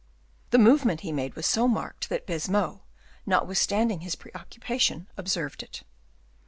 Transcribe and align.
The 0.49 0.57
movement 0.57 1.01
he 1.01 1.11
made 1.11 1.35
was 1.35 1.45
so 1.45 1.67
marked 1.67 2.09
that 2.09 2.25
Baisemeaux, 2.25 2.81
notwithstanding 3.27 3.99
his 3.99 4.15
preoccupation, 4.15 5.05
observed 5.15 5.61
it. 5.61 5.83